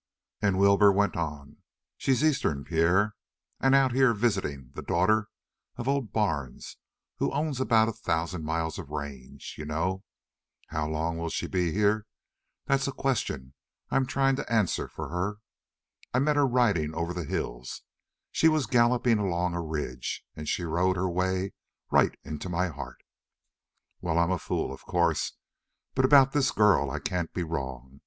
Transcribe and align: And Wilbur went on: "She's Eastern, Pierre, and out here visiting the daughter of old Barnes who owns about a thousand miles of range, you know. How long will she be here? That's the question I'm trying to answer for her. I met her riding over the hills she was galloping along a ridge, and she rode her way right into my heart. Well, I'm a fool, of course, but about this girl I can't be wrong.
And 0.41 0.57
Wilbur 0.57 0.91
went 0.91 1.15
on: 1.15 1.57
"She's 1.95 2.23
Eastern, 2.23 2.63
Pierre, 2.65 3.13
and 3.59 3.75
out 3.75 3.91
here 3.91 4.15
visiting 4.15 4.71
the 4.73 4.81
daughter 4.81 5.27
of 5.75 5.87
old 5.87 6.11
Barnes 6.11 6.77
who 7.17 7.31
owns 7.31 7.61
about 7.61 7.87
a 7.87 7.93
thousand 7.93 8.43
miles 8.43 8.79
of 8.79 8.89
range, 8.89 9.57
you 9.59 9.65
know. 9.67 10.03
How 10.69 10.87
long 10.87 11.19
will 11.19 11.29
she 11.29 11.45
be 11.45 11.71
here? 11.71 12.07
That's 12.65 12.85
the 12.85 12.91
question 12.91 13.53
I'm 13.91 14.07
trying 14.07 14.35
to 14.37 14.51
answer 14.51 14.87
for 14.87 15.09
her. 15.09 15.37
I 16.15 16.17
met 16.17 16.35
her 16.35 16.47
riding 16.47 16.95
over 16.95 17.13
the 17.13 17.23
hills 17.23 17.83
she 18.31 18.47
was 18.47 18.65
galloping 18.65 19.19
along 19.19 19.53
a 19.53 19.61
ridge, 19.61 20.25
and 20.35 20.49
she 20.49 20.63
rode 20.63 20.95
her 20.95 21.11
way 21.11 21.53
right 21.91 22.17
into 22.23 22.49
my 22.49 22.69
heart. 22.69 23.03
Well, 24.01 24.17
I'm 24.17 24.31
a 24.31 24.39
fool, 24.39 24.73
of 24.73 24.83
course, 24.83 25.33
but 25.93 26.05
about 26.05 26.31
this 26.31 26.49
girl 26.49 26.89
I 26.89 26.97
can't 26.97 27.31
be 27.35 27.43
wrong. 27.43 27.99